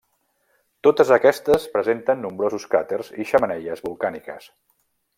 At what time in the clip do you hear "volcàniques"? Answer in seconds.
3.91-4.53